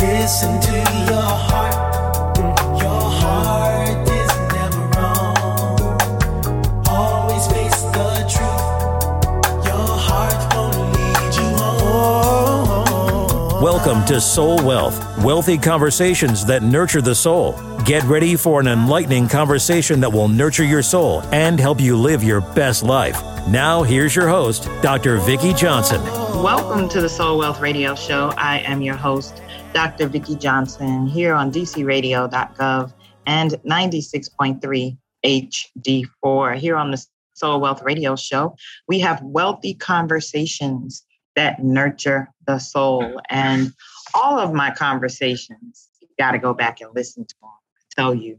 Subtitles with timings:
[0.00, 1.74] Listen to your heart.
[2.80, 6.00] Your heart is never wrong.
[6.88, 9.66] Always face the truth.
[9.66, 13.60] Your heart won't lead you home.
[13.62, 17.52] Welcome to Soul Wealth, wealthy conversations that nurture the soul.
[17.84, 22.24] Get ready for an enlightening conversation that will nurture your soul and help you live
[22.24, 23.20] your best life.
[23.48, 25.18] Now, here's your host, Dr.
[25.18, 26.00] Vicki Johnson.
[26.42, 28.32] Welcome to the Soul Wealth Radio Show.
[28.38, 29.42] I am your host,
[29.72, 30.08] Dr.
[30.08, 32.92] Vicki Johnson, here on dcradio.gov
[33.26, 36.56] and 96.3 HD4.
[36.56, 38.56] Here on the Soul Wealth Radio Show,
[38.88, 41.04] we have wealthy conversations
[41.36, 43.20] that nurture the soul.
[43.30, 43.72] And
[44.14, 47.50] all of my conversations, you got to go back and listen to them.
[47.50, 48.38] I tell you,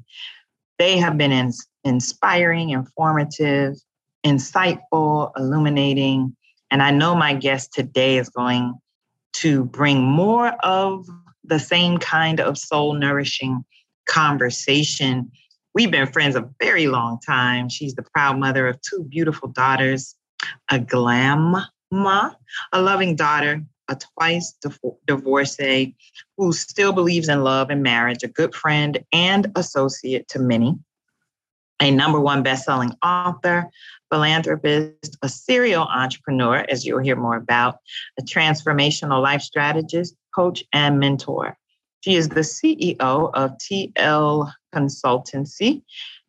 [0.80, 1.53] they have been in,
[1.86, 3.77] inspiring, informative,
[4.25, 6.36] insightful, illuminating.
[6.70, 8.73] And I know my guest today is going
[9.34, 11.05] to bring more of
[11.44, 13.63] the same kind of soul nourishing
[14.08, 15.31] conversation.
[15.73, 17.70] We've been friends a very long time.
[17.70, 20.16] She's the proud mother of two beautiful daughters,
[20.70, 21.55] a glam
[21.92, 22.31] ma,
[22.73, 24.55] a loving daughter, a twice
[25.05, 25.95] divorcee
[26.38, 30.77] who still believes in love and marriage, a good friend and associate to many,
[31.81, 33.69] a number one best-selling author,
[34.11, 37.77] philanthropist, a serial entrepreneur, as you'll hear more about,
[38.19, 41.57] a transformational life strategist, coach, and mentor.
[42.02, 45.81] She is the CEO of TL Consultancy,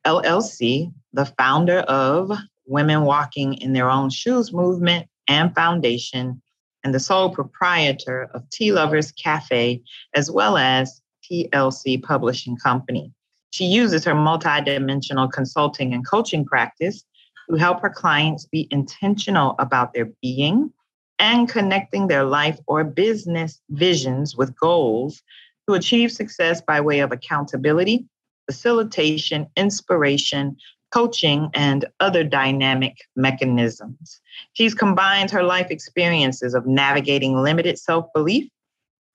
[0.07, 2.33] LLC, the founder of
[2.67, 6.43] Women Walking in Their Own Shoes movement and foundation,
[6.85, 9.83] and the sole proprietor of Tea Lovers Cafe,
[10.15, 13.13] as well as TLC Publishing Company.
[13.53, 17.05] She uses her multidimensional consulting and coaching practice
[17.51, 20.73] to help her clients be intentional about their being
[21.19, 25.23] and connecting their life or business visions with goals
[25.69, 28.07] to achieve success by way of accountability,
[28.51, 30.57] facilitation, inspiration,
[30.91, 34.21] coaching, and other dynamic mechanisms.
[34.55, 38.51] She's combined her life experiences of navigating limited self belief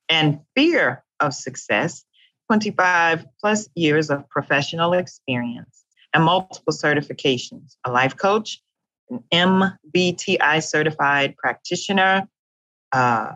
[0.10, 2.06] and fear of success,
[2.48, 8.62] 25 plus years of professional experience and multiple certifications a life coach,
[9.10, 9.24] an
[9.94, 12.28] MBTI certified practitioner,
[12.92, 13.34] uh,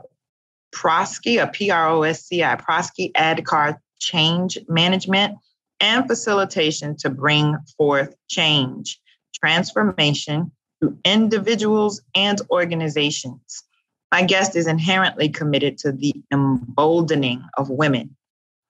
[0.73, 5.37] Prosci, a P-R-O-S-C-I, Prosci ADKAR change management
[5.79, 8.99] and facilitation to bring forth change,
[9.33, 10.51] transformation
[10.81, 13.63] to individuals and organizations.
[14.11, 18.15] My guest is inherently committed to the emboldening of women,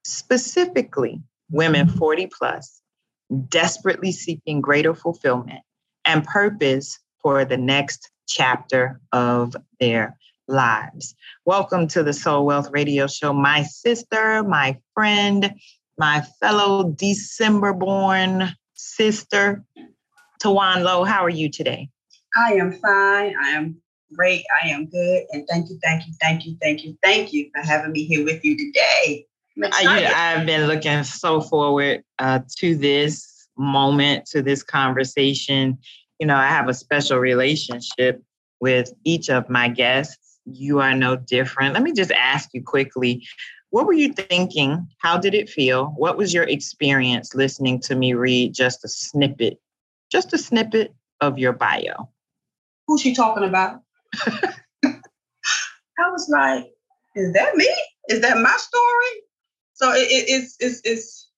[0.04, 1.98] specifically women mm-hmm.
[1.98, 2.82] 40 plus
[3.48, 5.62] desperately seeking greater fulfillment
[6.06, 10.18] and purpose for the next chapter of their
[10.48, 11.16] lives.
[11.46, 15.54] Welcome to the Soul Wealth Radio Show, my sister, my friend,
[15.98, 19.64] my fellow December born sister,
[20.42, 21.04] Tawawn Lowe.
[21.04, 21.90] How are you today?
[22.36, 23.36] I am fine.
[23.42, 23.82] I am
[24.14, 24.44] great.
[24.62, 25.26] I am good.
[25.32, 28.26] And thank you, thank you, thank you, thank you, thank you for having me here
[28.26, 29.26] with you today.
[29.64, 35.78] I, have been looking so forward uh, to this moment, to this conversation.
[36.20, 38.22] You know, I have a special relationship
[38.60, 40.40] with each of my guests.
[40.46, 41.74] You are no different.
[41.74, 43.26] Let me just ask you quickly
[43.72, 44.86] what were you thinking?
[44.98, 45.94] How did it feel?
[45.96, 49.60] What was your experience listening to me read just a snippet,
[50.12, 52.10] just a snippet of your bio?
[52.86, 53.80] Who's she talking about?
[54.84, 56.66] I was like,
[57.16, 57.70] is that me?
[58.10, 59.22] Is that my story?
[59.82, 61.30] So it, it, it's it's it's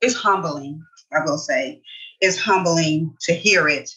[0.00, 0.82] it's humbling.
[1.12, 1.80] I will say,
[2.20, 3.90] it's humbling to hear it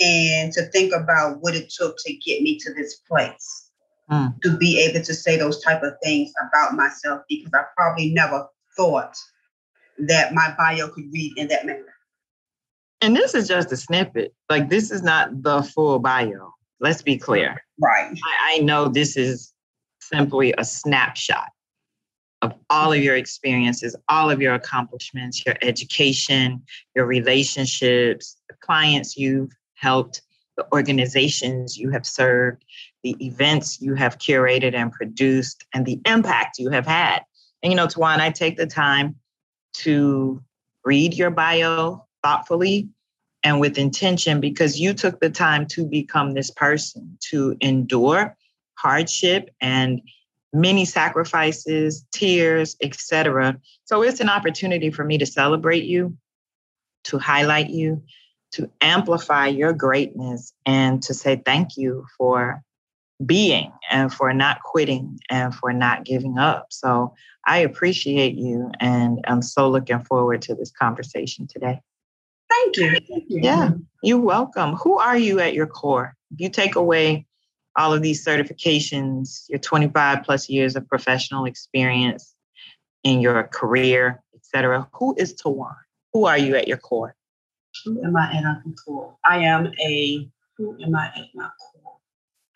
[0.00, 3.70] and to think about what it took to get me to this place.
[4.10, 4.40] Mm.
[4.42, 8.46] To be able to say those type of things about myself because I probably never
[8.76, 9.16] thought
[9.98, 11.94] that my bio could read in that manner.
[13.00, 14.34] And this is just a snippet.
[14.50, 16.52] Like this is not the full bio.
[16.80, 17.62] Let's be clear.
[17.80, 18.12] Right.
[18.12, 19.52] I, I know this is
[20.00, 21.48] simply a snapshot
[22.42, 26.62] of all of your experiences, all of your accomplishments, your education,
[26.94, 30.22] your relationships, the clients you've helped,
[30.56, 32.64] the organizations you have served,
[33.02, 37.22] the events you have curated and produced, and the impact you have had.
[37.62, 39.16] And you know, Tawawn, I take the time
[39.74, 40.42] to
[40.84, 42.88] read your bio thoughtfully
[43.42, 48.36] and with intention because you took the time to become this person, to endure
[48.76, 50.00] hardship and
[50.54, 53.58] many sacrifices, tears, etc.
[53.84, 56.16] So it's an opportunity for me to celebrate you,
[57.04, 58.02] to highlight you,
[58.52, 62.62] to amplify your greatness, and to say thank you for
[63.24, 66.66] being and for not quitting and for not giving up.
[66.70, 67.14] So
[67.46, 71.80] I appreciate you and I'm so looking forward to this conversation today.
[72.50, 72.90] Thank you.
[73.08, 73.40] Thank you.
[73.42, 73.70] Yeah,
[74.02, 74.74] you're welcome.
[74.74, 76.14] Who are you at your core?
[76.32, 77.26] If you take away
[77.76, 82.34] all of these certifications, your 25 plus years of professional experience
[83.02, 84.88] in your career, etc.
[84.94, 85.74] Who is Tawawn?
[86.12, 87.14] Who are you at your core?
[87.84, 89.16] Who am I at my core?
[89.24, 91.96] I am a who am I at my core?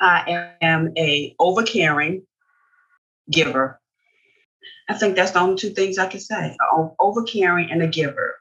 [0.00, 2.22] I am a overcaring
[3.30, 3.80] giver.
[4.88, 6.56] I think that's the only two things I can say:
[7.00, 8.36] overcaring and a giver.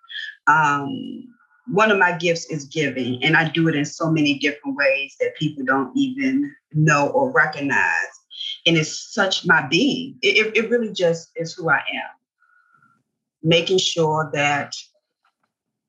[0.46, 1.34] Um,
[1.70, 5.16] one of my gifts is giving, and I do it in so many different ways
[5.20, 8.08] that people don't even know or recognize.
[8.66, 10.18] And it's such my being.
[10.22, 12.10] It, it really just is who I am.
[13.44, 14.74] Making sure that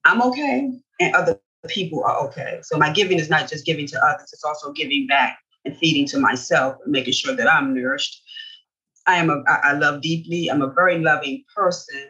[0.05, 1.39] I'm okay and other
[1.69, 2.61] people are okay.
[2.63, 6.07] So my giving is not just giving to others, it's also giving back and feeding
[6.09, 8.23] to myself and making sure that I'm nourished.
[9.07, 10.51] I am a I love deeply.
[10.51, 12.09] I'm a very loving person,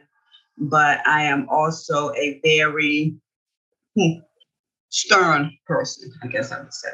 [0.56, 3.16] but I am also a very
[3.98, 4.20] hmm,
[4.90, 6.90] stern person, I guess I would say,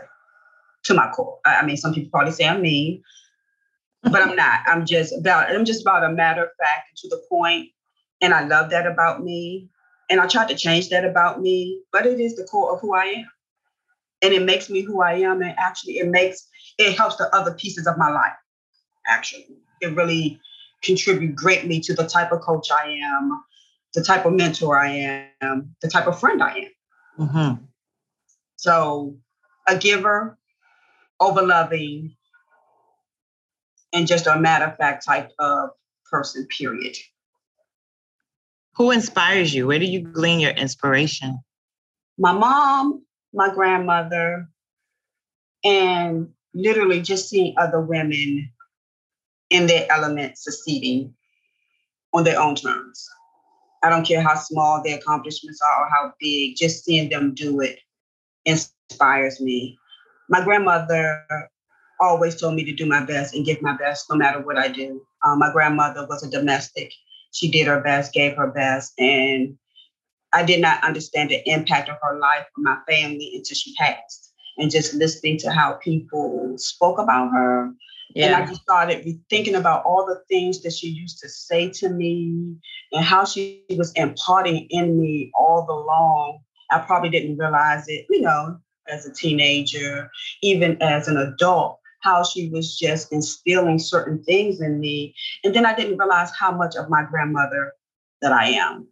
[0.84, 1.38] to my core.
[1.46, 3.02] I mean, some people probably say I'm mean,
[4.02, 4.60] but I'm not.
[4.66, 7.68] I'm just about I'm just about a matter of fact and to the point,
[8.20, 9.68] and I love that about me.
[10.10, 12.94] And I tried to change that about me, but it is the core of who
[12.94, 13.30] I am.
[14.22, 15.40] And it makes me who I am.
[15.40, 16.46] And actually, it makes,
[16.78, 18.32] it helps the other pieces of my life,
[19.06, 19.46] actually.
[19.80, 20.38] It really
[20.82, 23.42] contribute greatly to the type of coach I am,
[23.94, 26.70] the type of mentor I am, the type of friend I am.
[27.18, 27.64] Mm-hmm.
[28.56, 29.16] So,
[29.68, 30.38] a giver,
[31.20, 32.16] over loving,
[33.92, 35.70] and just a matter of fact type of
[36.10, 36.96] person, period.
[38.76, 39.66] Who inspires you?
[39.66, 41.38] Where do you glean your inspiration?
[42.18, 44.48] My mom, my grandmother,
[45.62, 48.50] and literally just seeing other women
[49.50, 51.14] in their element succeeding
[52.12, 53.08] on their own terms.
[53.84, 57.60] I don't care how small their accomplishments are or how big, just seeing them do
[57.60, 57.78] it
[58.46, 59.78] inspires me.
[60.28, 61.24] My grandmother
[62.00, 64.68] always told me to do my best and give my best no matter what I
[64.68, 65.02] do.
[65.24, 66.92] Um, my grandmother was a domestic
[67.34, 69.58] she did her best, gave her best, and
[70.32, 74.32] I did not understand the impact of her life on my family until she passed.
[74.56, 77.72] And just listening to how people spoke about her.
[78.14, 78.26] Yeah.
[78.26, 81.88] And I just started thinking about all the things that she used to say to
[81.88, 82.56] me
[82.92, 86.38] and how she was imparting in me all the long.
[86.70, 88.56] I probably didn't realize it, you know,
[88.88, 90.10] as a teenager,
[90.42, 95.14] even as an adult how she was just instilling certain things in me.
[95.42, 97.72] And then I didn't realize how much of my grandmother
[98.20, 98.86] that I am.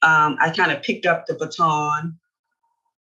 [0.00, 2.18] Um, I kind of picked up the baton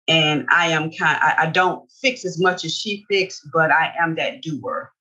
[0.08, 3.94] and I am kind I, I don't fix as much as she fixed, but I
[4.00, 4.92] am that doer.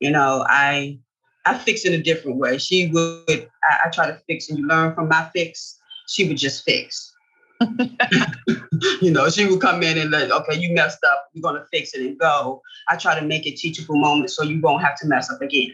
[0.00, 0.98] You know, I
[1.44, 2.58] I fix in a different way.
[2.58, 5.78] She would I, I try to fix and you learn from my fix.
[6.08, 7.12] She would just fix.
[9.00, 11.28] you know, she would come in and like, okay, you messed up.
[11.34, 12.60] We're gonna fix it and go.
[12.88, 15.72] I try to make it teachable moment so you won't have to mess up again.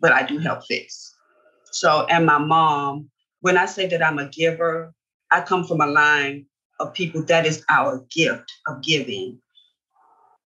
[0.00, 1.14] But I do help fix.
[1.72, 3.10] So, and my mom,
[3.40, 4.92] when I say that I'm a giver,
[5.30, 6.46] I come from a line
[6.80, 9.40] of people that is our gift of giving.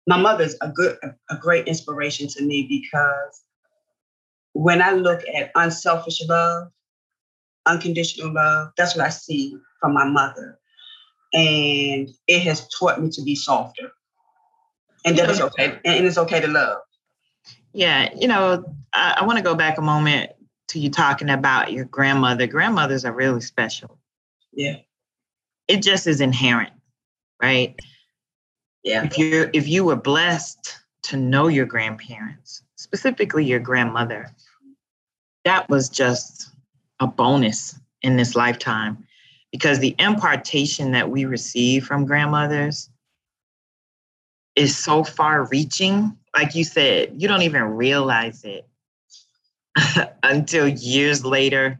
[0.08, 0.98] My mother's a good,
[1.30, 3.44] a great inspiration to me because
[4.54, 6.70] when I look at unselfish love,
[7.66, 10.60] unconditional love, that's what I see from my mother.
[11.34, 13.92] And it has taught me to be softer.
[15.06, 15.80] And that is okay.
[15.84, 16.80] And it's okay to love.
[17.74, 18.64] Yeah, you know,
[18.94, 20.32] I, I want to go back a moment
[20.70, 22.48] to you talking about your grandmother.
[22.48, 24.00] Grandmothers are really special.
[24.54, 24.78] Yeah.
[25.68, 26.72] It just is inherent,
[27.42, 27.78] right?
[28.86, 29.04] Yeah.
[29.04, 34.30] If you if you were blessed to know your grandparents, specifically your grandmother,
[35.44, 36.52] that was just
[37.00, 39.06] a bonus in this lifetime
[39.52, 42.90] because the impartation that we receive from grandmothers
[44.56, 46.16] is so far reaching.
[46.36, 48.68] Like you said, you don't even realize it
[50.24, 51.80] until years later,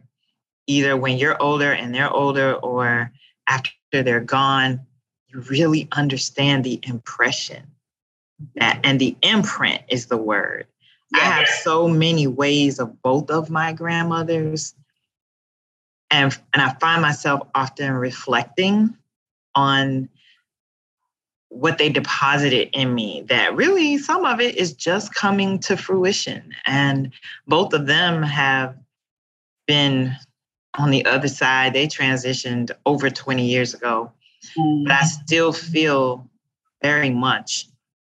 [0.66, 3.12] either when you're older and they're older or
[3.48, 4.80] after they're gone.
[5.50, 7.62] Really understand the impression
[8.56, 10.66] that, and the imprint is the word.
[11.14, 14.74] I have so many ways of both of my grandmothers
[16.10, 18.96] and and I find myself often reflecting
[19.54, 20.08] on
[21.48, 26.52] what they deposited in me that really some of it is just coming to fruition
[26.66, 27.12] and
[27.46, 28.76] both of them have
[29.66, 30.14] been
[30.78, 31.72] on the other side.
[31.72, 34.12] They transitioned over 20 years ago
[34.56, 34.84] mm.
[34.84, 36.28] but i still feel
[36.82, 37.66] very much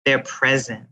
[0.04, 0.86] their presence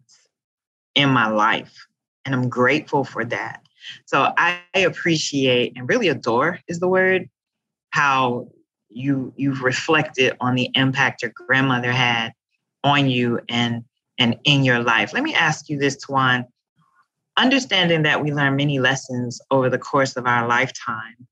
[0.95, 1.87] in my life.
[2.25, 3.63] And I'm grateful for that.
[4.05, 7.29] So I appreciate and really adore is the word
[7.91, 8.49] how
[8.91, 12.33] you you've reflected on the impact your grandmother had
[12.85, 13.85] on you and
[14.19, 15.13] and in your life.
[15.13, 16.47] Let me ask you this, Twan.
[17.37, 21.29] Understanding that we learn many lessons over the course of our lifetime.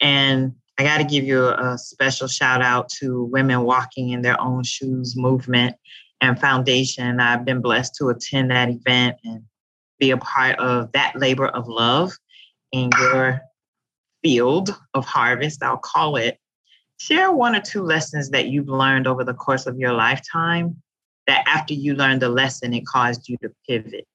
[0.00, 4.40] And I got to give you a, special shout out to Women Walking in Their
[4.40, 5.76] Own Shoes movement
[6.22, 7.20] and foundation.
[7.20, 9.42] I've been blessed to attend that event and
[9.98, 12.12] be a part of that labor of love
[12.72, 13.42] in your
[14.22, 16.38] field of harvest, I'll call it.
[16.96, 20.82] Share one or two lessons that you've learned over the course of your lifetime
[21.26, 24.06] that after you learned the lesson, it caused you to pivot.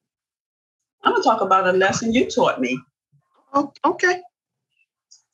[1.04, 2.80] I'm going to talk about a lesson you taught me.
[3.54, 4.20] Oh, okay.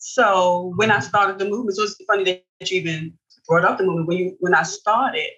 [0.01, 3.13] So when I started the movement, so it's funny that you even
[3.47, 4.07] brought up the movement.
[4.07, 5.29] When you when I started,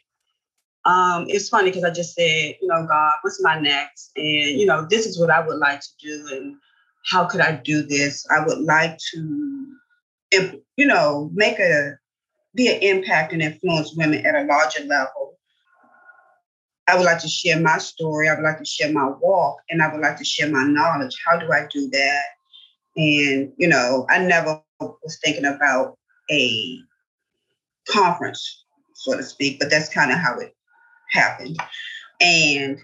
[0.86, 4.12] um, it's funny because I just said, you know, God, what's my next?
[4.15, 6.55] And you know, this is what I would like to do, and
[7.12, 8.25] how could I do this?
[8.32, 9.67] I would like to,
[10.32, 11.98] you know, make a
[12.55, 15.38] be an impact and influence women at a larger level.
[16.88, 18.29] I would like to share my story.
[18.29, 21.15] I would like to share my walk, and I would like to share my knowledge.
[21.27, 22.24] How do I do that?
[22.96, 25.98] And you know, I never was thinking about
[26.32, 26.80] a
[27.90, 30.56] conference, so to speak, but that's kind of how it
[31.12, 31.58] happened.
[32.22, 32.80] And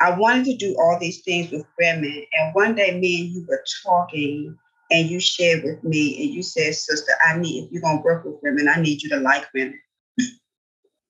[0.00, 2.24] I wanted to do all these things with women.
[2.32, 4.56] And one day, me and you were talking,
[4.90, 8.24] and you shared with me, and you said, "Sister, I need if you're gonna work
[8.24, 9.78] with women, I need you to like women."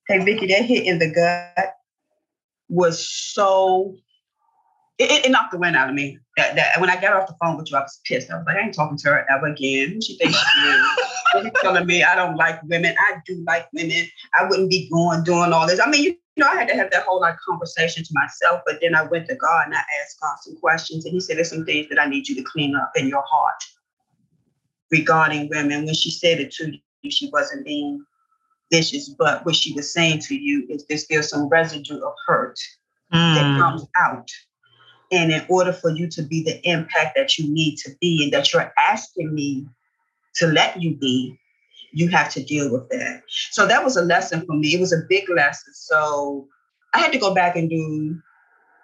[0.09, 1.75] hey, Vicki, that hit in the gut
[2.69, 3.97] was so
[4.99, 6.19] it, it, knocked the wind out of me.
[6.37, 8.31] That, that when I got off the phone with you, I was pissed.
[8.31, 10.01] I was like, I ain't talking to her ever again.
[10.01, 10.83] She thinks she is.
[11.33, 12.95] She's telling me I don't like women.
[12.99, 14.07] I do like women.
[14.39, 15.81] I wouldn't be going doing all this.
[15.81, 18.63] I mean, you, you know, I had to have that whole like conversation to myself.
[18.67, 21.37] But then I went to God and I asked God some questions, and He said,
[21.37, 23.63] "There's some things that I need you to clean up in your heart
[24.91, 28.05] regarding women." When she said it to you, she wasn't being
[28.73, 32.59] vicious, but what she was saying to you is there's still some residue of hurt
[33.13, 33.35] mm.
[33.35, 34.29] that comes out
[35.11, 38.33] and in order for you to be the impact that you need to be and
[38.33, 39.67] that you're asking me
[40.37, 41.39] to let you be,
[41.93, 43.23] you have to deal with that.
[43.51, 44.75] So that was a lesson for me.
[44.75, 45.73] It was a big lesson.
[45.75, 46.47] So
[46.95, 48.19] I had to go back and do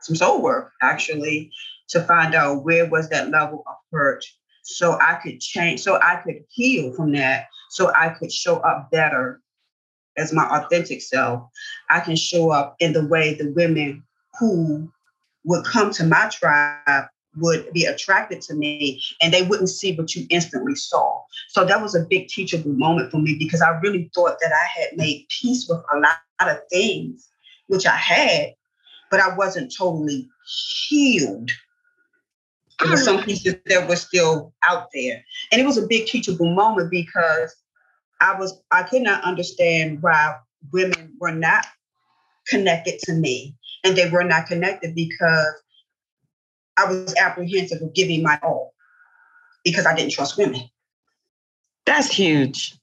[0.00, 1.50] some soul work actually
[1.88, 4.24] to find out where was that level of hurt
[4.64, 8.90] so I could change, so I could heal from that, so I could show up
[8.90, 9.40] better
[10.16, 11.42] as my authentic self.
[11.90, 14.02] I can show up in the way the women
[14.40, 14.90] who
[15.44, 20.14] would come to my tribe would be attracted to me and they wouldn't see what
[20.14, 21.20] you instantly saw.
[21.48, 24.80] So that was a big teachable moment for me because I really thought that I
[24.80, 27.28] had made peace with a lot of things,
[27.66, 28.54] which I had,
[29.10, 30.28] but I wasn't totally
[30.88, 31.50] healed.
[32.80, 35.24] There were some pieces that were still out there.
[35.52, 37.54] And it was a big teachable moment because
[38.20, 40.36] I was I could not understand why
[40.72, 41.66] women were not
[42.48, 43.54] connected to me
[43.84, 45.54] and they were not connected because
[46.76, 48.74] I was apprehensive of giving my all
[49.62, 50.62] because I didn't trust women.
[51.86, 52.76] That's huge.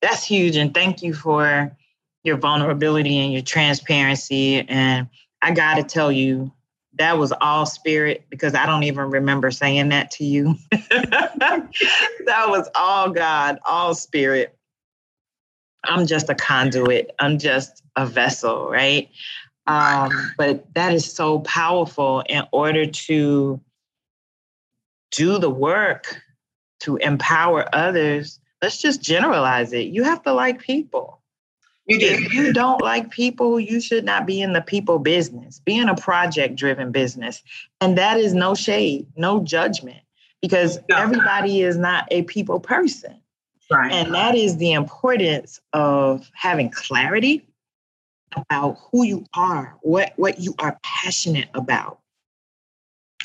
[0.00, 0.56] That's huge.
[0.56, 1.76] And thank you for
[2.24, 4.60] your vulnerability and your transparency.
[4.68, 5.08] And
[5.42, 6.52] I got to tell you,
[6.94, 10.56] that was all spirit because I don't even remember saying that to you.
[10.70, 14.56] that was all God, all spirit.
[15.84, 19.08] I'm just a conduit, I'm just a vessel, right?
[19.68, 23.60] Um, but that is so powerful in order to
[25.12, 26.22] do the work
[26.80, 28.40] to empower others.
[28.62, 29.88] Let's just generalize it.
[29.88, 31.20] You have to like people.
[31.86, 32.06] You do.
[32.06, 35.60] If you don't like people, you should not be in the people business.
[35.60, 37.42] Be in a project driven business.
[37.80, 40.00] And that is no shade, no judgment,
[40.42, 40.96] because no.
[40.96, 43.20] everybody is not a people person.
[43.70, 43.92] Right.
[43.92, 47.47] And that is the importance of having clarity
[48.36, 52.00] about who you are, what, what you are passionate about,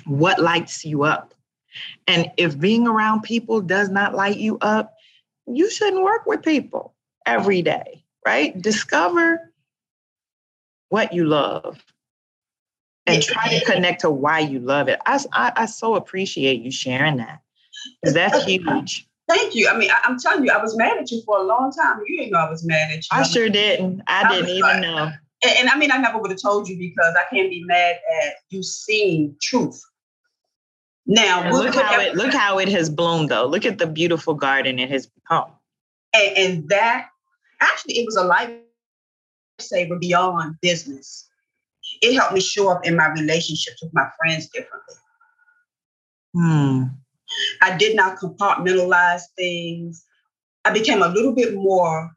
[0.05, 1.33] what lights you up.
[2.07, 4.93] And if being around people does not light you up,
[5.47, 6.93] you shouldn't work with people
[7.25, 8.59] every day, right?
[8.59, 9.51] Discover
[10.89, 11.83] what you love
[13.05, 14.99] and try to connect to why you love it.
[15.05, 17.41] I, I, I so appreciate you sharing that
[18.01, 19.07] because that's huge.
[19.33, 19.67] Thank you.
[19.67, 22.01] I mean, I, am telling you, I was mad at you for a long time.
[22.05, 23.09] You didn't know I was mad at you.
[23.11, 24.01] I sure didn't.
[24.07, 25.11] I, I didn't even like, know.
[25.43, 27.95] And, and, I mean, I never would have told you because I can't be mad
[28.23, 29.81] at you seeing truth.
[31.05, 33.45] Now, look how it look how it has bloomed, though.
[33.45, 35.51] Look at the beautiful garden it has become.
[36.13, 37.07] And, and that
[37.59, 41.27] actually, it was a lifesaver beyond business.
[42.01, 44.95] it helped me show up in my relationships with my friends differently.
[46.33, 46.83] Hmm.
[47.61, 50.05] I did not compartmentalize things.
[50.65, 52.11] I became a little bit more,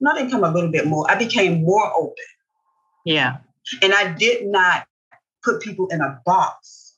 [0.00, 2.14] not become a little bit more, I became more open.
[3.04, 3.38] Yeah.
[3.82, 4.86] And I did not
[5.44, 6.96] put people in a box.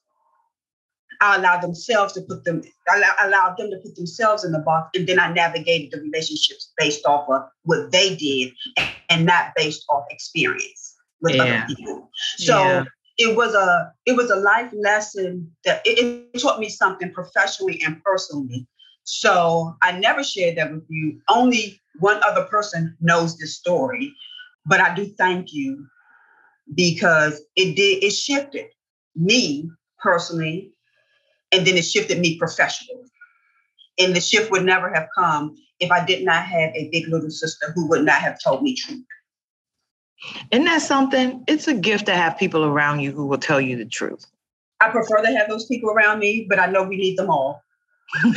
[1.21, 4.91] I allowed themselves to put them, I allowed them to put themselves in the box,
[4.99, 8.53] and then I navigated the relationships based off of what they did
[9.09, 11.43] and not based off experience with Yeah.
[11.43, 12.11] other people.
[12.39, 12.85] So Yeah.
[13.19, 15.99] It was a it was a life lesson that it,
[16.35, 18.67] it taught me something professionally and personally.
[19.05, 21.21] So I never shared that with you.
[21.29, 24.15] Only one other person knows this story,
[24.65, 25.87] but I do thank you
[26.75, 28.67] because it did it shifted
[29.15, 30.73] me personally,
[31.53, 33.05] and then it shifted me professionally.
[33.99, 37.31] And the shift would never have come if I did not have a big little
[37.31, 39.05] sister who would not have told me truth.
[40.51, 41.45] Isn't that something?
[41.49, 44.25] It's a gift to have people around you who will tell you the truth.
[44.81, 47.63] I prefer to have those people around me, but I know we need them all.
[48.23, 48.33] we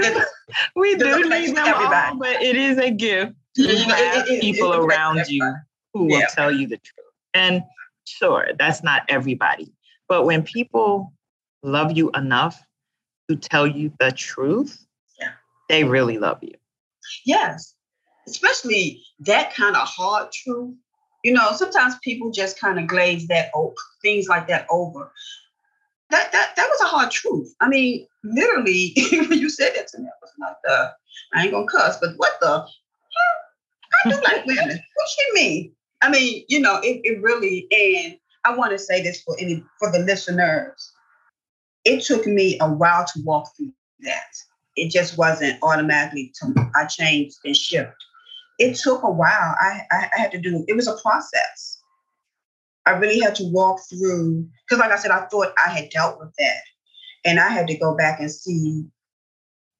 [0.00, 0.24] do,
[0.76, 4.40] we do need them all, but it is a gift to have It- it- it-
[4.40, 5.62] people it's a place for around you everybody.
[5.94, 7.06] who will tell you the truth.
[7.34, 7.62] And
[8.04, 9.72] sure, that's not everybody.
[10.08, 11.12] But when people
[11.62, 12.60] love you enough
[13.30, 14.84] to tell you the truth,
[15.18, 15.30] Yeah.
[15.68, 16.54] they really love you.
[17.24, 17.74] Yes,
[18.26, 20.74] especially that kind of hard truth.
[21.22, 25.10] You know, sometimes people just kind of glaze that over, things like that over.
[26.10, 27.54] That that that was a hard truth.
[27.60, 30.90] I mean, literally, when you said that to me, I was like, uh,
[31.34, 32.66] I ain't gonna cuss, but what the?
[34.04, 34.68] I do like women.
[34.68, 35.72] What you mean?
[36.02, 39.64] I mean, you know, it, it really, and I want to say this for any
[39.78, 40.92] for the listeners.
[41.84, 44.32] It took me a while to walk through that
[44.76, 47.92] it just wasn't automatically to, I changed and shift.
[48.58, 49.54] It took a while.
[49.60, 51.80] I, I, I had to do it was a process.
[52.86, 56.18] I really had to walk through because like I said, I thought I had dealt
[56.18, 56.62] with that.
[57.24, 58.84] And I had to go back and see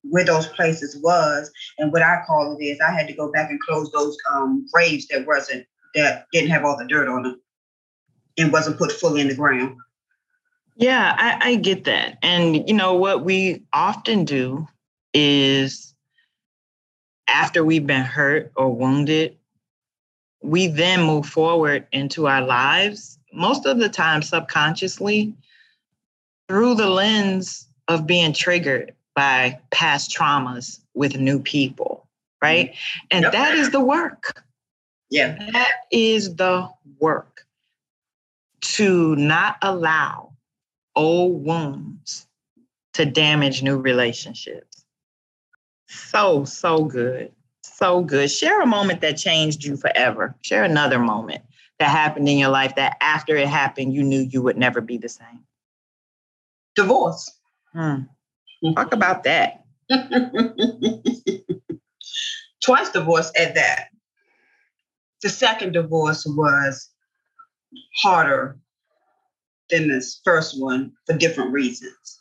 [0.03, 1.51] where those places was.
[1.79, 4.67] And what I call it is I had to go back and close those um,
[4.73, 7.41] graves that wasn't that didn't have all the dirt on them
[8.39, 9.77] and wasn't put fully in the ground.
[10.77, 12.19] Yeah, I, I get that.
[12.23, 14.67] And you know what we often do
[15.15, 15.95] is
[17.29, 19.37] after we've been hurt or wounded,
[20.43, 25.33] we then move forward into our lives, most of the time subconsciously,
[26.49, 32.07] through the lens of being triggered by past traumas with new people,
[32.43, 32.71] right?
[32.71, 33.07] Mm-hmm.
[33.13, 33.33] And Yep.
[33.33, 34.43] that is the work.
[35.11, 35.39] Yeah.
[35.53, 37.47] That is the work
[38.63, 40.33] to not allow
[40.97, 42.27] old wounds
[42.95, 44.74] to damage new relationships.
[45.95, 47.33] So, so good.
[47.63, 48.31] So good.
[48.31, 50.35] Share a moment that changed you forever.
[50.43, 51.43] Share another moment
[51.79, 54.99] that happened in your life that after it happened, you knew you would never be
[54.99, 55.45] the same.
[56.75, 57.31] Divorce.
[57.73, 58.03] Hmm.
[58.75, 59.65] Talk about that.
[62.65, 63.89] Twice divorced at that.
[65.23, 66.91] The second divorce was
[68.03, 68.59] harder
[69.71, 72.21] than this first one for different reasons.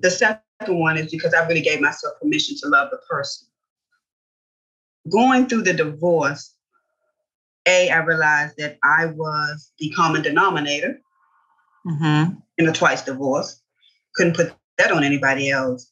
[0.00, 3.46] The second one is because I really gave myself permission to love the person.
[5.10, 6.54] Going through the divorce,
[7.66, 11.00] A, I realized that I was the common denominator
[11.86, 12.34] Mm-hmm.
[12.58, 13.62] in a twice divorce.
[14.14, 15.90] Couldn't put that on anybody else.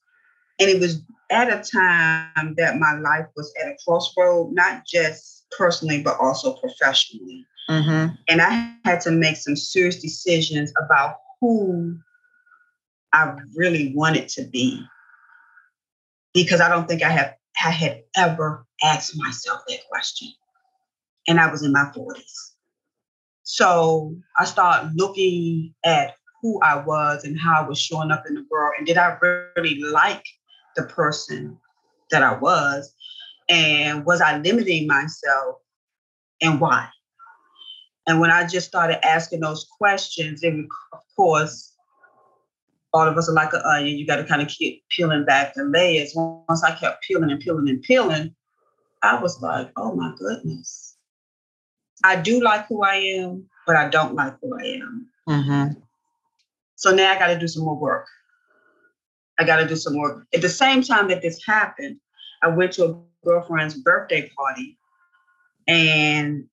[0.61, 1.01] And it was
[1.31, 6.55] at a time that my life was at a crossroad, not just personally, but also
[6.55, 7.47] professionally.
[7.71, 8.15] Mm-hmm.
[8.29, 11.99] And I had to make some serious decisions about who
[13.13, 14.83] I really wanted to be.
[16.35, 20.29] Because I don't think I have I had ever asked myself that question.
[21.27, 22.23] And I was in my 40s.
[23.43, 28.35] So I started looking at who I was and how I was showing up in
[28.35, 28.75] the world.
[28.79, 29.17] And did I
[29.57, 30.25] really like
[30.77, 31.59] the person
[32.11, 32.95] that I was?
[33.49, 35.57] And was I limiting myself
[36.41, 36.89] and why?
[38.07, 41.68] And when I just started asking those questions, and of course,
[42.93, 43.99] all of us are like an onion.
[43.99, 46.13] You got to kind of keep peeling back the layers.
[46.15, 48.35] Once I kept peeling and peeling and peeling,
[49.03, 50.97] I was like, oh my goodness.
[52.05, 55.09] I do like who I am, but I don't like who I am.
[55.29, 55.81] Mm-hmm.
[56.77, 58.07] So now I got to do some more work.
[59.39, 60.27] I got to do some work.
[60.35, 61.99] At the same time that this happened,
[62.43, 64.79] I went to a girlfriend's birthday party
[65.67, 66.45] and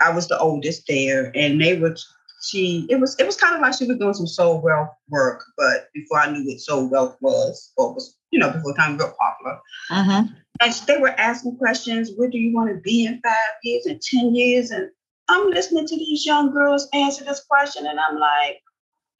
[0.00, 1.94] I was the oldest there, and they were
[2.42, 5.44] she it was it was kind of like she was doing some soul wealth work,
[5.56, 8.96] but before I knew what soul wealth was, or was you know before it became
[8.98, 9.60] real popular.
[9.90, 10.34] Mm-hmm.
[10.60, 14.00] And they were asking questions, where do you want to be in five years and
[14.00, 14.70] 10 years?
[14.70, 14.88] And
[15.28, 18.60] I'm listening to these young girls answer this question, and I'm like,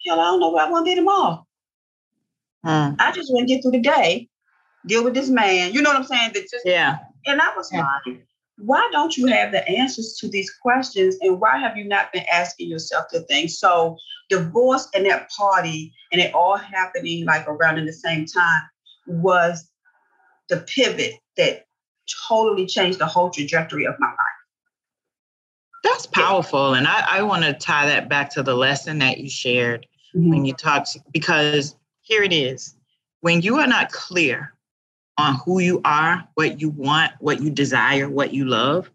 [0.06, 1.44] hell, I don't know where I want to be tomorrow.
[2.64, 2.96] Mm.
[3.00, 4.28] I just want to get through the day,
[4.86, 5.72] deal with this man.
[5.72, 6.32] You know what I'm saying?
[6.34, 6.98] That just Yeah.
[7.26, 7.86] and I was Yeah.
[8.06, 8.26] like,
[8.58, 11.16] why don't you have the answers to these questions?
[11.20, 13.58] And why have you not been asking yourself the things?
[13.58, 13.96] So
[14.28, 18.62] divorce and that party and it all happening like around in the same time
[19.06, 19.70] was
[20.48, 21.66] the pivot that
[22.28, 24.16] totally changed the whole trajectory of my life.
[25.82, 26.74] That's powerful.
[26.74, 30.30] And I, I want to tie that back to the lesson that you shared mm-hmm.
[30.30, 32.76] when you talked, because here it is.
[33.20, 34.52] When you are not clear
[35.18, 38.90] on who you are, what you want, what you desire, what you love,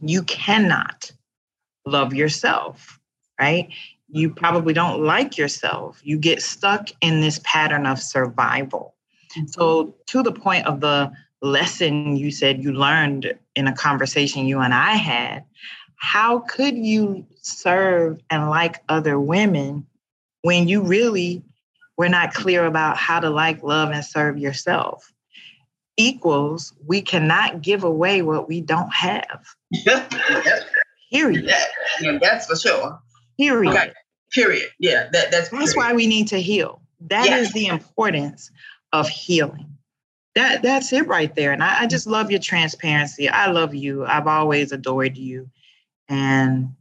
[0.00, 1.10] you cannot
[1.84, 3.00] love yourself,
[3.40, 3.68] right?
[4.08, 6.00] You probably don't like yourself.
[6.04, 8.94] You get stuck in this pattern of survival.
[9.36, 9.46] Mm-hmm.
[9.48, 14.60] So, to the point of the lesson you said you learned in a conversation you
[14.60, 15.44] and I had,
[15.96, 19.86] how could you serve and like other women
[20.42, 21.42] when you really
[21.96, 25.12] were not clear about how to like, love, and serve yourself?
[25.96, 29.46] Equals, we cannot give away what we don't have.
[31.12, 31.44] Period.
[31.46, 31.64] Yeah,
[32.00, 32.98] yeah, that's for sure.
[33.38, 33.74] Period.
[33.74, 33.92] Okay.
[34.32, 34.68] Period.
[34.78, 35.76] Yeah, that, that's That's period.
[35.76, 36.82] why we need to heal.
[37.00, 37.52] That is Yes.
[37.52, 38.50] the importance
[38.92, 39.66] of healing.
[40.34, 41.52] That that's it right there.
[41.52, 43.28] And I, I just love your transparency.
[43.28, 44.04] I love you.
[44.04, 45.48] I've always adored you.
[46.08, 46.74] And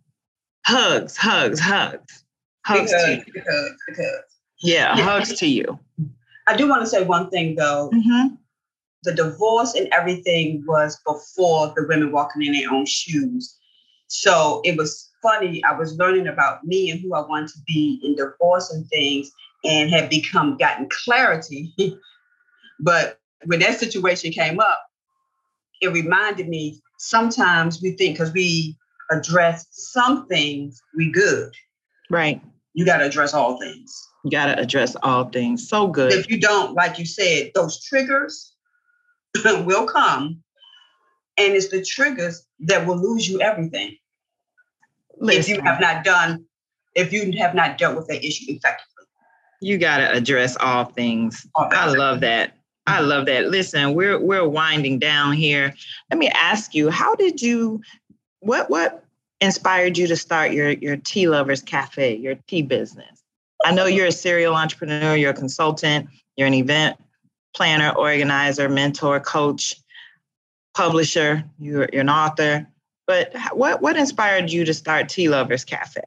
[0.65, 2.23] hugs, hugs, hugs.
[2.65, 4.23] Hugs to because, because, because.
[4.65, 5.04] Yeah, Yeah.
[5.04, 5.80] hugs to you.
[6.47, 7.89] I do want to say one thing though.
[7.93, 8.38] Mhm.
[9.04, 13.56] the divorce and everything was before the women walking in their own shoes.
[14.08, 15.63] So it was funny.
[15.63, 19.32] I was learning about me and who I wanted to be in divorce and things
[19.63, 21.71] and had become gotten clarity.
[22.80, 24.82] but when that situation came up,
[25.82, 28.75] it reminded me sometimes we think because we
[29.12, 31.54] address some things, we good.
[32.10, 32.41] Right.
[32.73, 33.93] You got to address all things.
[34.25, 35.69] You gotta address all things.
[35.69, 36.11] So good.
[36.11, 38.53] If you don't, like you said, those triggers
[39.45, 40.41] will come.
[41.38, 43.97] And it's the triggers that will lose you everything
[45.21, 46.43] if you have not done,
[46.95, 49.05] if you have not dealt with that issue effectively.
[49.61, 51.45] you gotta address all things.
[51.53, 52.57] All I love that.
[52.88, 53.49] I love that.
[53.49, 55.71] Listen, we're we're winding down here.
[56.09, 57.81] Let me ask you, how did you
[58.39, 59.05] what what
[59.39, 63.14] inspired you to start your your tea lovers cafe, your tea business?
[63.65, 66.97] I know you're a serial entrepreneur, you're a consultant, you're an event
[67.56, 69.75] planner, organizer, mentor, coach,
[70.75, 72.67] publisher, you're, you're an author.
[73.08, 76.01] But what what inspired you to start Tea Lovers Cafe?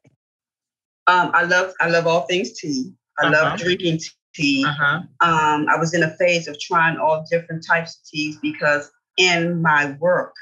[1.07, 2.93] Um, I love, I love all things tea.
[3.19, 3.33] I Uh-huh.
[3.33, 4.01] love drinking
[4.35, 4.65] tea.
[4.67, 5.01] Uh-huh.
[5.21, 9.63] Um, I was in a phase of trying all different types of teas because in
[9.63, 10.35] my work,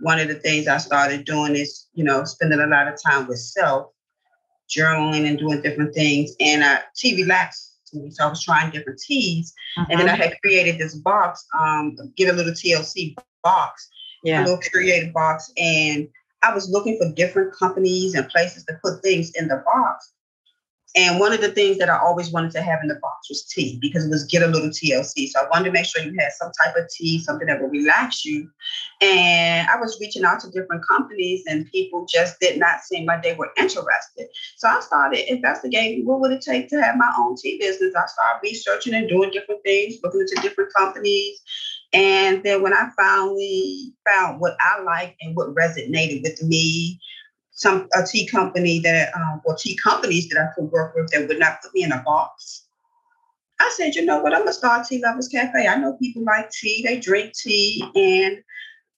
[0.00, 3.26] one of the things I started doing is, you know, spending a lot of time
[3.28, 3.92] with self,
[4.76, 6.32] journaling and doing different things.
[6.40, 8.10] And uh, tea relaxed me.
[8.10, 9.52] So I was trying different teas.
[9.76, 13.88] And then I had created this box, um, get a little TLC box,
[14.22, 14.36] yeah.
[14.36, 14.44] a yeah.
[14.44, 15.52] little creative box.
[15.56, 16.08] And
[16.42, 20.12] I was looking for different companies and places to put things in the box.
[20.94, 23.44] And one of the things that I always wanted to have in the box was
[23.44, 25.28] tea because it was get a little TLC.
[25.28, 27.70] So I wanted to make sure you had some type of tea, something that would
[27.70, 28.50] relax you.
[29.00, 33.22] And I was reaching out to different companies and people just did not seem like
[33.22, 34.28] they were interested.
[34.56, 37.94] So I started investigating what would it take to have my own tea business.
[37.96, 41.40] I started researching and doing different things, looking into different companies.
[41.94, 47.00] And then when I finally found what I liked and what resonated with me,
[47.52, 51.28] some a tea company that um, or tea companies that I could work with that
[51.28, 52.66] would not put me in a box.
[53.60, 55.66] I said, you know what, I'm gonna start Tea Lovers Cafe.
[55.66, 58.42] I know people like tea, they drink tea, and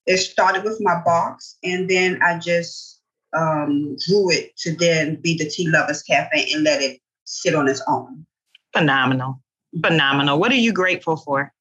[0.07, 3.01] it started with my box, and then I just
[3.37, 7.67] um, grew it to then be the Tea Lovers Cafe and let it sit on
[7.67, 8.25] its own.
[8.73, 9.41] Phenomenal.
[9.83, 10.39] Phenomenal.
[10.39, 11.53] What are you grateful for?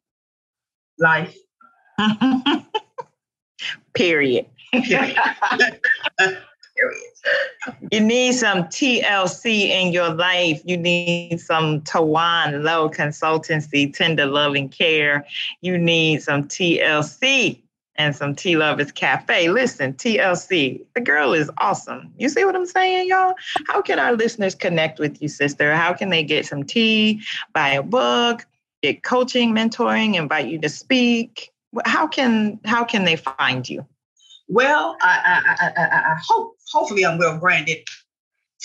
[0.99, 1.37] Life.
[3.95, 4.47] Period.
[4.73, 5.19] Period.
[7.91, 10.61] You need some TLC in your life.
[10.65, 15.27] You need some Tawawn Lowe Consultancy, Tender Loving Care.
[15.61, 17.61] You need some TLC
[17.97, 19.49] and some Tea Lovers Cafe.
[19.49, 22.13] Listen, TLC, the girl is awesome.
[22.19, 23.35] You see what I'm saying, y'all?
[23.69, 25.75] How can our listeners connect with you, sister?
[25.75, 28.47] How can they get some tea, buy a book,
[28.83, 31.53] get coaching, mentoring, invite you to speak?
[31.85, 33.87] How can how can they find you?
[34.49, 37.79] Well, I, I, I, I hope, hopefully, I'm well branded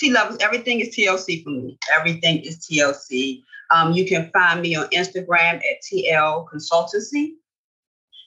[0.00, 1.78] Tea Lovers, everything is TLC for me.
[1.92, 3.42] Everything is TLC.
[3.70, 7.34] Um, you can find me on Instagram at TL Consultancy.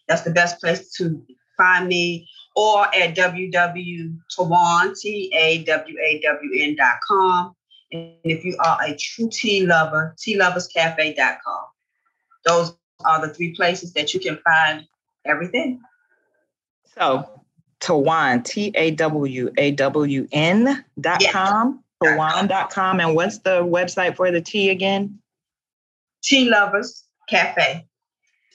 [0.08, 1.20] That's the best place to
[1.58, 5.96] find me, or at www.tawawn, T-A-W-A-W-N.com.
[7.92, 11.64] And if you are a true tea lover, tealoverscafe.com.
[12.46, 14.86] Those are the three places that you can find
[15.26, 15.82] everything.
[16.96, 17.33] So
[17.84, 23.00] Tawawn, T A W A W N dot com, Tawawn dot com.
[23.02, 25.20] And what's the website for the tea again?
[26.24, 27.86] Tea Lovers Cafe.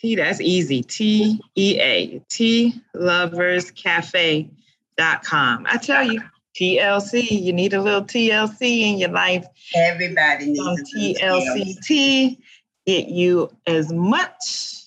[0.01, 0.83] Tea, that's easy.
[0.83, 4.49] T E A, Tea Lovers Cafe
[4.97, 5.67] dot com.
[5.69, 6.23] I tell you,
[6.57, 9.47] TLC, you need a little TLC in your life.
[9.77, 12.39] Everybody needs Some a TLC tea.
[12.87, 14.87] Get you as much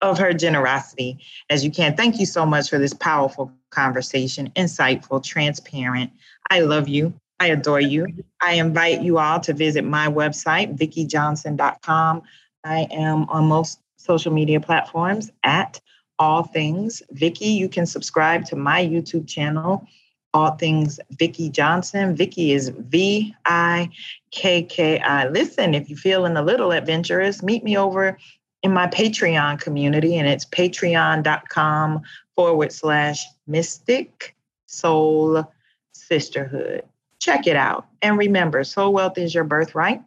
[0.00, 1.18] of her generosity
[1.50, 1.96] as you can.
[1.96, 6.10] Thank you so much for this powerful conversation, insightful, transparent.
[6.50, 7.14] I love you.
[7.38, 8.06] I adore you.
[8.42, 12.22] I invite you all to visit my website, vickijohnson.com.
[12.64, 15.80] I am on most social media platforms at
[16.18, 17.46] all things Vicki.
[17.46, 19.86] You can subscribe to my YouTube channel,
[20.34, 22.14] All Things Vicki Johnson.
[22.14, 23.88] Vicki is V I
[24.30, 25.28] K K I.
[25.28, 28.18] Listen, if you're feeling a little adventurous, meet me over
[28.62, 32.02] in my Patreon community, and it's patreon.com
[32.40, 35.44] forward slash mystic soul
[35.92, 36.82] sisterhood.
[37.18, 37.86] Check it out.
[38.00, 40.00] And remember, soul wealth is your birthright,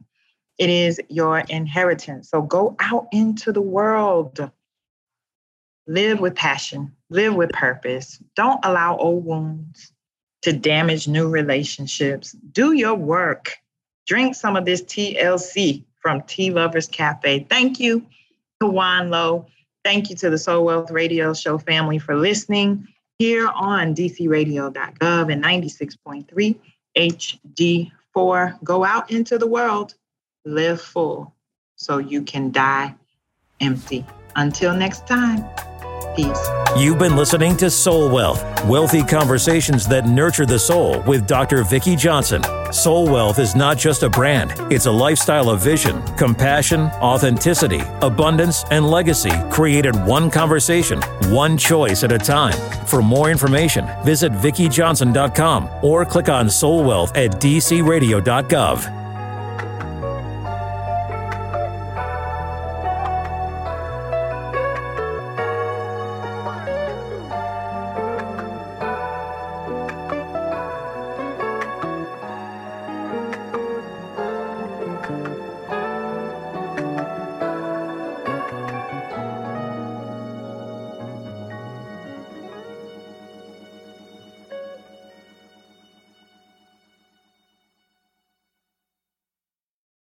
[0.58, 2.32] it is your inheritance.
[2.32, 4.50] So go out into the world,
[5.86, 8.20] live with passion, live with purpose.
[8.36, 9.94] Don't allow old wounds
[10.42, 12.32] to damage new relationships.
[12.52, 13.58] Do your work.
[14.08, 17.46] Drink some of this TLC from Tea Lovers Cafe.
[17.48, 18.08] Thank you
[18.60, 19.46] Tawawn Lowe.
[19.84, 22.88] Thank you to the Soul Wealth Radio Show family for listening
[23.20, 28.64] here on dcradio.gov and 96.3 HD4.
[28.64, 29.96] Go out into the world,
[30.46, 31.34] live full
[31.76, 32.96] so you can die
[33.60, 34.06] empty.
[34.36, 35.44] Until next time,
[36.16, 36.48] peace.
[36.78, 41.64] You've been listening to Soul Wealth, wealthy conversations that nurture the soul with Dr.
[41.64, 42.44] Vicki Johnson.
[42.72, 48.64] Soul Wealth is not just a brand, it's a lifestyle of vision, compassion, authenticity, abundance,
[48.72, 52.58] and legacy created one conversation, one choice at a time.
[52.86, 59.03] For more information, visit vickijohnson.com or click on Soul Wealth at dcradio.gov.